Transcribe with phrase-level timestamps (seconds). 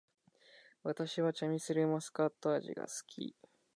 [0.81, 3.35] 私はチャミスルマスカット味が好き